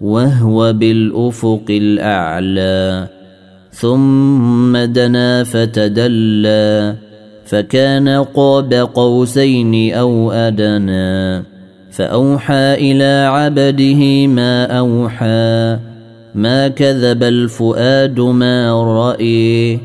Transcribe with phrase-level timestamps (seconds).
[0.00, 3.08] وهو بالأفق الأعلى
[3.70, 6.94] ثم دنا فتدلى
[7.46, 11.44] فكان قاب قوسين أو أدنى
[11.90, 15.78] فأوحى إلى عبده ما أوحى
[16.34, 19.78] ما كذب الفؤاد ما رأي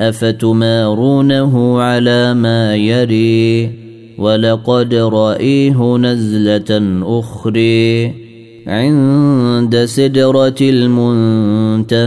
[0.00, 3.70] أفتمارونه على ما يري
[4.18, 8.21] ولقد رأيه نزلة أخرى
[8.66, 12.06] عند سدرة المنتهى.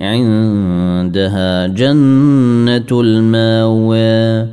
[0.00, 4.48] عندها جنة المأوى.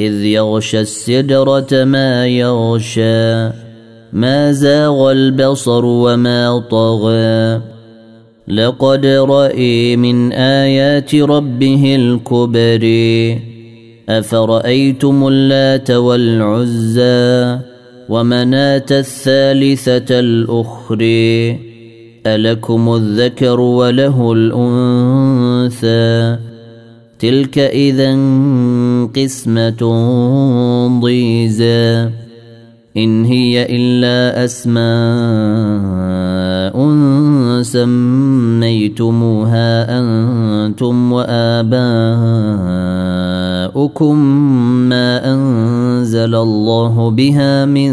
[0.00, 3.50] إذ يغشى السدرة ما يغشى.
[4.12, 7.60] ما زاغ البصر وما طغى.
[8.48, 12.84] لقد رأي من آيات ربه الكبر
[14.08, 17.69] أفرأيتم اللات والعزى؟
[18.10, 21.58] ومناة الثالثة الأخرى
[22.26, 26.36] ألكم الذكر وله الأنثى.
[27.18, 28.18] تلك إذا
[29.16, 29.82] قسمة
[31.00, 32.08] ضيزى.
[32.96, 34.80] إن هي إلا أسماء
[37.62, 41.70] سميتموها أنتم وآباؤكم.
[46.20, 47.92] أنزل الله بها من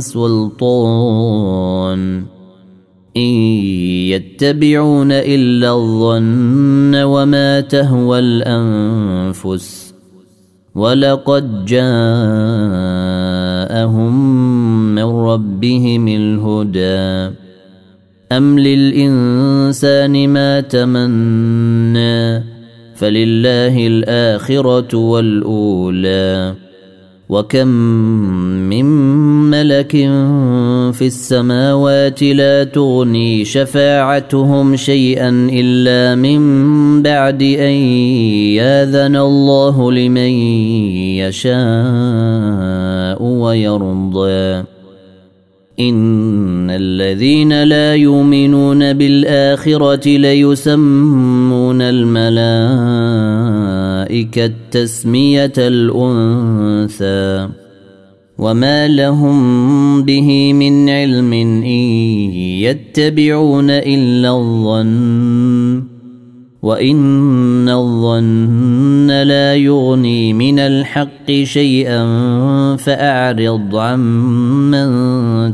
[0.00, 1.42] سلطان.
[3.16, 3.30] إن
[4.08, 9.94] يتبعون إلا الظن وما تهوى الأنفس.
[10.74, 12.14] ولقد جاءهم
[14.94, 17.36] من ربهم الهدى.
[18.32, 22.44] أم للإنسان ما تمنى؟
[22.94, 26.67] فلله الآخرة والأولى.
[27.28, 27.68] وكم
[28.68, 28.84] من
[29.50, 29.90] ملك
[30.92, 37.74] في السماوات لا تغني شفاعتهم شيئا الا من بعد ان
[38.56, 40.32] ياذن الله لمن
[41.20, 41.62] يشاء
[43.22, 44.64] ويرضى
[45.80, 53.28] ان الذين لا يؤمنون بالاخره ليسمون الملائكه
[54.70, 57.48] تسميه الانثى
[58.38, 61.66] وما لهم به من علم ان
[62.62, 65.97] يتبعون الا الظن
[66.68, 72.02] وان الظن لا يغني من الحق شيئا
[72.76, 74.88] فاعرض عمن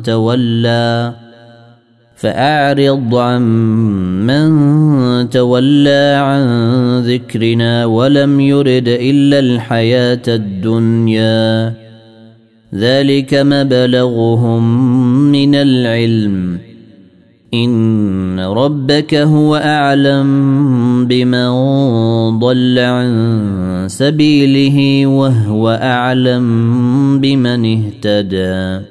[0.02, 1.12] تولى
[2.16, 4.50] فاعرض عمن
[5.30, 6.42] تولى عن
[7.00, 11.74] ذكرنا ولم يرد الا الحياة الدنيا
[12.74, 14.62] ذلك مبلغهم
[15.32, 16.73] من العلم
[17.64, 20.28] ان ربك هو اعلم
[21.06, 21.50] بمن
[22.38, 28.84] ضل عن سبيله وهو اعلم بمن اهتدى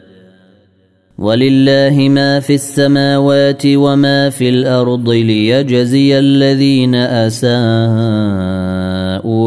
[1.17, 7.49] ولله ما في السماوات وما في الأرض ليجزي الذين اساءوا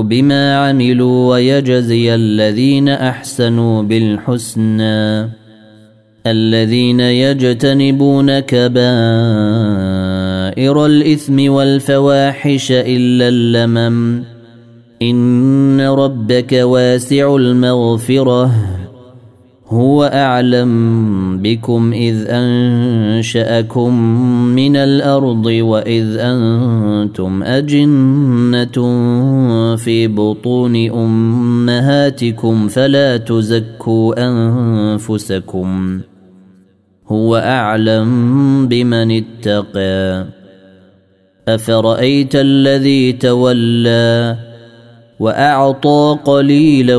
[0.03, 5.29] بما عملوا ويجزي الذين احسنوا بالحسنى
[6.27, 8.77] الذين يجتنبون كبائر
[10.87, 14.23] الإثم والفواحش إلا اللمم.
[15.03, 18.51] إن ربك واسع المغفرة.
[19.69, 24.01] هو أعلم بكم إذ أنشأكم
[24.55, 28.77] من الأرض وإذ أنتم أجنة
[29.77, 36.01] في بطون أمهاتكم فلا تزكوا أنفسكم.
[37.09, 40.27] هو أعلم بمن اتقى.
[41.49, 44.37] أفرأيت الذي تولى
[45.21, 46.97] وأعطى قليلا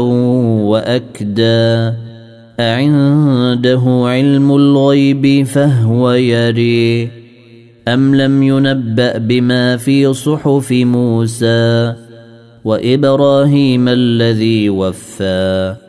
[0.68, 1.92] وأكدى؟
[2.60, 7.12] أعنده علم الغيب فهو يري.
[7.88, 11.94] أم لم ينبأ بما في صحف موسى
[12.66, 15.87] وإبراهيم الذي وفى؟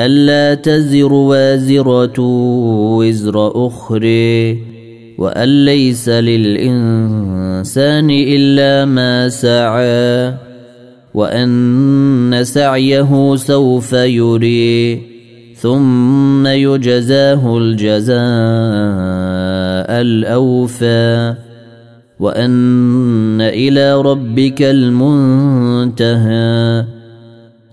[0.00, 2.20] ألا تزر وازرة
[2.98, 4.58] وزر أخرى
[5.18, 10.34] وأن ليس للإنسان إلا ما سعى
[11.14, 15.02] وأن سعيه سوف يري
[15.56, 18.14] ثم يجزاه الجزاء
[20.00, 21.34] الأوفى
[22.20, 26.84] وأن إلى ربك المنتهى.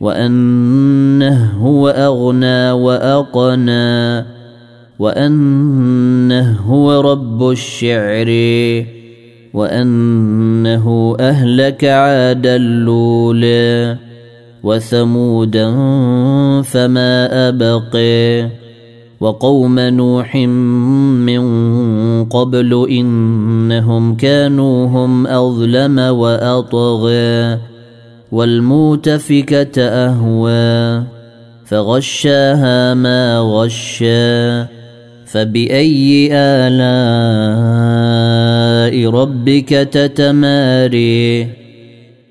[0.00, 4.24] وأنه هو أغنى وأقنى
[4.98, 8.28] وأنه هو رب الشعر
[9.54, 13.96] وأنه أهلك عاد اللولى
[14.62, 15.72] وثمودا
[16.62, 18.50] فما ابقي
[19.20, 20.36] وقوم نوح
[21.26, 21.44] من
[22.24, 27.58] قبل إنهم كانوا هم أظلم وأطغى.
[28.32, 31.04] والمؤتفكه أهوى
[31.66, 34.64] فغشاها ما غشى
[35.26, 36.70] فبأي آلاء
[39.10, 41.46] ربك تتماري؟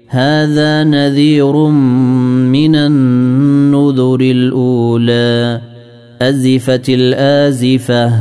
[0.07, 1.55] هذا نذير
[2.47, 5.61] من النذر الأولى
[6.21, 8.13] أزفت الآزفة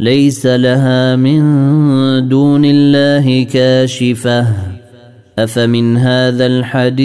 [0.00, 1.42] ليس لها من
[2.28, 4.77] دون الله كاشفة.
[5.38, 6.98] أفمن هذا الحديث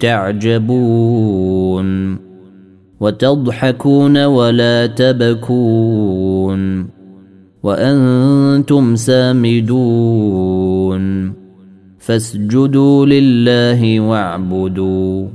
[0.00, 1.86] تعجبون
[3.00, 6.16] وتضحكون ولا تبكون
[7.62, 10.16] وأنتم سامدون
[11.98, 15.28] فاسجدوا لله واعبدوا